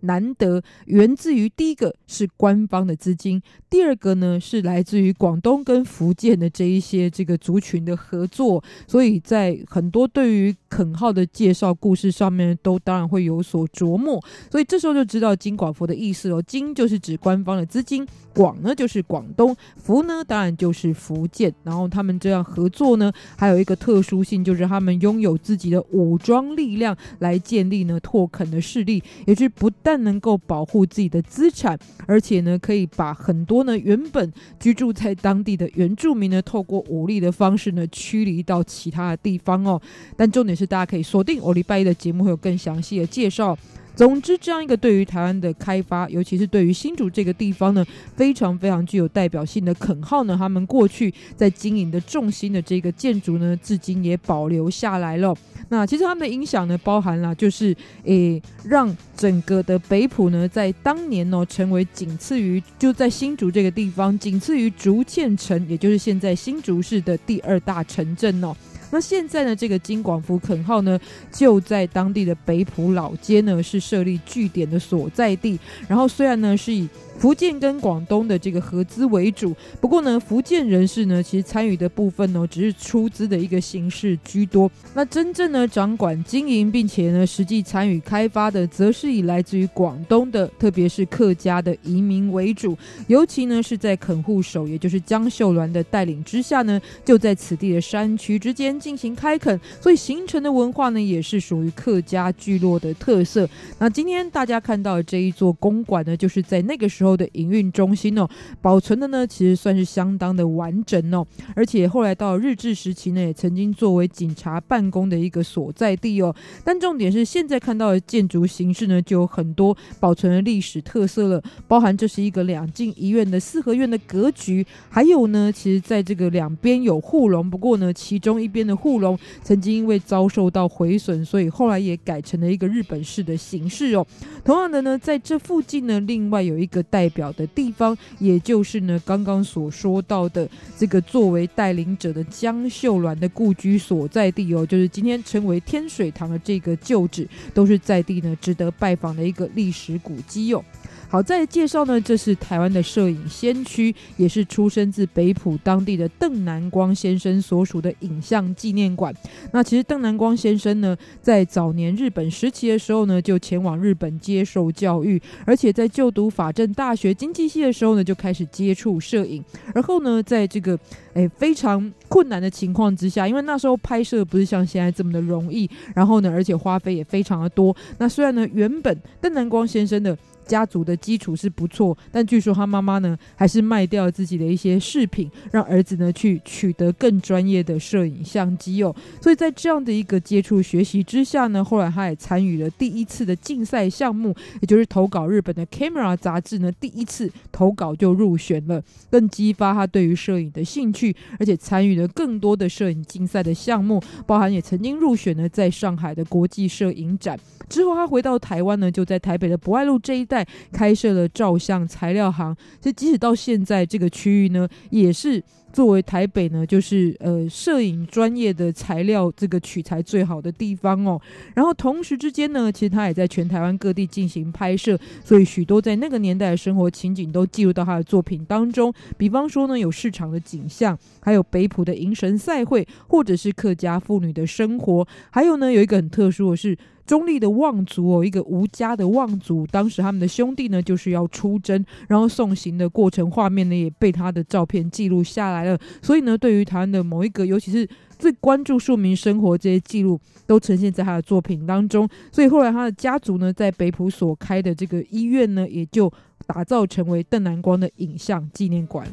[0.00, 16.40] 难得源自于第一个是官方的资金，第二个呢是来自于广东跟福建的这一些这个族群的合作，所以在很多对于垦号的介绍故事上面都当然会有所琢磨，所以这时候就知道金广福的意思了。
[16.42, 21.52] 金就是指官方的资金，广呢就是广东，福呢当然就是福建。
[21.62, 31.76] 然后他们这样合作呢，还有一个特殊性，就是他们拥有自己的武装力量来建立呢拓垦的势力，也就是不但但能够保护自己的资产，
[32.06, 39.82] 而且呢可以把很多呢原本居住在当地的原住民呢，透过武力的方式呢驱离到其他的地方哦。
[40.16, 43.58] 但重点是大家可以锁定我礼拜一的节目，会有更详细的介绍。
[43.96, 47.84] 总之，这样一个对于台湾的开发，尤其是对于新竹这个地方呢，
[48.16, 55.36] 非常非常具有代表性的垦号呢，他们过去在经营的重心的这个建筑呢，至今也保留下来了。
[55.68, 68.56] 那其实他们的影响呢，包含了就是诶，让整个的北埔呢，在当年呢，成为仅次于就在新竹这个地方，仅次于竹堑城，也就是现在新竹市的第二大城镇哦。
[68.90, 70.98] 那现在呢，这个金广福垦号呢，
[71.32, 75.58] 就在当地的北浦老街呢，是设立据点的所在地。
[75.88, 76.88] 然后虽然呢是以
[77.20, 84.70] 福建跟广东的这个合资为主，不过呢，福建人士呢，其实参与的部分呢，只是出资的一个形式居多。
[84.94, 92.74] 那真正呢，掌管经营并且呢，实际参与开发的，则是以来自于广东的，特别是客家的移民为主。
[93.06, 103.46] 尤其呢，是在垦户首，也就是江秀鸾的带领之下呢，就在此地的山区之间进行开垦，所以形成的文化呢，也是属于客家聚落的特色。
[103.78, 107.09] 那今天大家看到的这一座公馆呢，就是在那个时候。
[107.16, 108.28] 的营运中心哦，
[108.60, 116.34] 保存的呢，其实算是相当的完整哦，而且后来到日治时期呢，也曾经作为警察办公的一个所在地哦。
[116.64, 134.06] 但重点是现在看到的建筑形式呢，就有很多保存的历史特色了，包含这是一个两进一院的四合院的格局，还有呢，其实在这个两边有护龙，不过呢，其中一边的护龙曾经因为遭受到毁损，所以后来也改成了一个日本式的形式哦。
[134.44, 140.46] 同样的呢，在这附近呢，另外有一个带代表的地方，也就是呢，刚刚所说到的
[140.76, 150.62] 这个作为带领者的江秀鸾的故居所在地哦，就是今天称为天水堂的这个旧址，都是在地呢值得拜访的一个历史古迹哦。
[151.10, 159.12] 好，再介绍呢，这是台湾的摄影先驱，也是出生自北埔当地的邓南光先生所属的影像纪念馆。
[159.50, 169.44] 那其实邓南光先生呢，在早年日本时期的时候呢，就前往日本接受教育，而且在就读法政大学经济系的时候呢，就开始接触摄影。
[169.74, 170.78] 而后呢，在这个
[171.14, 177.76] 诶非常困难的情况之下，因为那时候拍摄不是像现在这么的容易，然后呢，而且花费也非常的多。
[177.98, 180.16] 那虽然呢，原本邓南光先生的
[180.50, 188.92] 家族的基础是不错，但据说他妈妈呢还是卖掉自己的一些饰品，让儿子呢去取得更专业的摄影相机哦。
[189.22, 207.38] 所以在这样的一个接触学习之下呢，后来他也参与了第一次的竞赛项目，也就是投稿日本的 Camera 杂志呢，第一次投稿就入选了，更激发他对于摄影的兴趣，而且参与了更多的摄影竞赛的项目，包含也曾经入选了在上海的国际摄影展。
[207.68, 210.39] 之后他回到台湾呢，就在台北的博爱路这一带
[210.72, 212.54] 开设了照相材料行。
[212.80, 221.20] 所以即使到现在，这个区域呢，也是作为台北呢，就是呃摄影专业的材料这个取材最好的地方哦。
[221.54, 228.92] 然后同时之间呢，其实他也在全台湾各地进行拍摄，所以许多在那个年代的生活情景都记录到他的作品当中。
[229.16, 236.76] 比方说呢，有市场的景象，还有北埔的迎神赛会，或者是客家妇女的生活，还有呢，有一个很特殊的是。
[237.10, 245.76] 中立的望族哦，一个吴家的望族，当时他们的兄弟呢就是要出征，然后送行的过程画面呢也被他的照片记录下来了。
[246.00, 247.84] 所以呢，对于台湾的某一个，尤其是
[248.16, 252.08] 最关注庶民生活这些记录，都呈现在他的作品当中。
[252.30, 256.08] 所以后来他的家族呢，在北埔所开的这个医院呢，也就
[256.46, 259.04] 打造成为邓南光的影像纪念馆。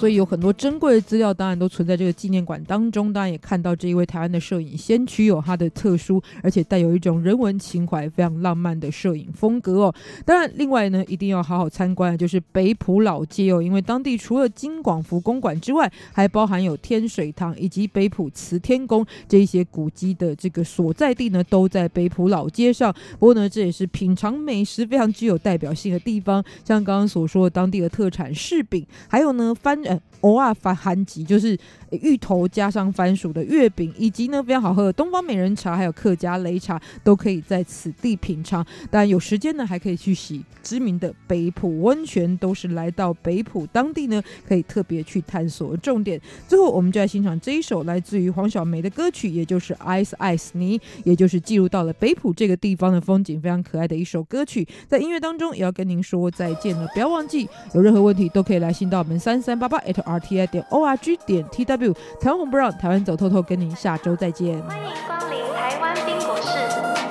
[0.00, 3.12] 所以有很多珍贵的资料，当然都存在这个纪念馆当中。
[3.12, 9.94] 当然也看到这一位台湾的摄影先驱有他的特殊，而且带有一种人文情怀、非常浪漫的摄影风格哦。
[10.24, 22.90] 当然，另外呢，一定要好好参观的就是北埔老街哦，因为当地除了金广福公馆之外，还包含有天水堂以及北埔慈天宫这一些古迹的这个所在地呢，都在北埔老街上。
[23.18, 29.78] 不过呢，这也是品尝美食非常具有代表性的地方，像刚刚所说的当地的特产柿饼，还有呢番。
[29.90, 30.09] Yeah.
[30.20, 31.58] 偶尔发寒集就是
[31.90, 38.64] 芋头加上番薯的月饼，以及呢非常好喝的东方美人茶，还有客家擂茶，都可以在此地品尝。
[38.90, 46.20] 当然有时间呢，还可以去洗知名的北埔温泉，都是来到北埔当地呢可以特别去探索重点。
[46.46, 54.66] 最后，我们就来欣赏这一首来自于黄小梅的歌曲，也就是《Ice Ice 你》，也就是记录到了北埔这个地方的风景，非常可爱的一首歌曲。
[54.86, 64.60] 在音乐当中，也要跟您说再见了，不要忘记有任何问题都可以来信到我们三三八八 at rti 点 org 点 tw，台湾红不让，台湾走透透，跟您下周再见。
[64.62, 66.58] 欢迎光临台湾冰果室，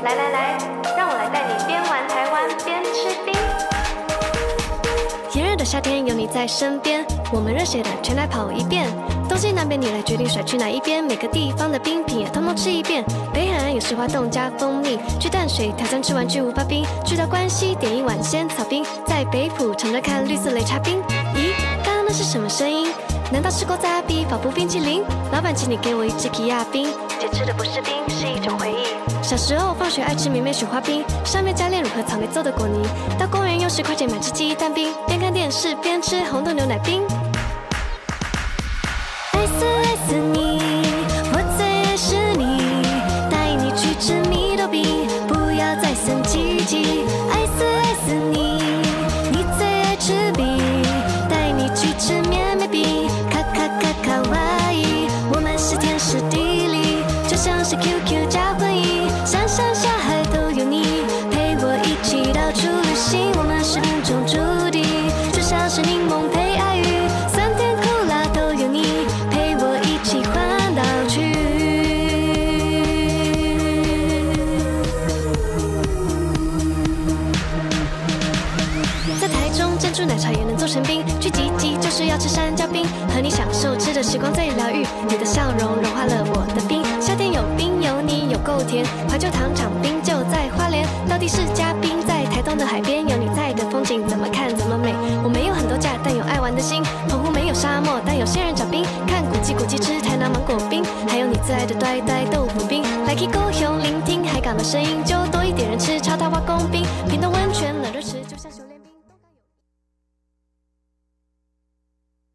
[0.03, 0.57] 来来来，
[0.97, 3.33] 让我来带你边玩台湾边吃冰。
[5.35, 8.87] 炎热的夏天有你在身边，我们热血的全来跑一遍。
[9.29, 13.05] 东西南北你来决定甩去哪一边，每个地方的冰品也通通吃一遍。
[13.31, 20.99] 北海岸有石花冻加蜂蜜，去淡水挑战吃完巨无霸冰，去到关西点一碗仙草冰，在北埔尝着看绿色擂茶冰。
[22.09, 22.87] 那是什么声音？
[23.31, 25.03] 难道是锅仔比跑步冰淇淋？
[25.31, 26.89] 老板，请你给我一支奇亚冰。
[27.19, 29.23] 姐吃的不是冰，是一种回忆。
[29.23, 32.81] 小时候放学爱吃绵绵雪花冰，上面加炼乳和草莓做的果泥。
[33.19, 37.03] 到公园用十块钱买只鸡蛋冰，边看电视边吃红豆牛奶冰。
[82.19, 86.83] 吃山椒冰，和你享受吃的时光最疗愈，你的笑容融化了我的冰。
[86.99, 94.93] 夏天有冰有你有够甜，怀旧糖厂冰就在花莲，到底是加冰在台东的海边，有你在的风景怎么看怎么美。
[95.23, 96.83] 我没有很多假，但有爱玩的心。
[97.07, 98.83] 澎湖没有沙漠，但有仙人掌冰。
[99.07, 102.83] 看古迹古迹吃台南芒果冰，还有你最爱的呆呆豆腐冰。
[103.07, 106.83] 来去高雄聆听海港的声音，就多一点人吃超大碗公冰。
[107.07, 107.31] 屏东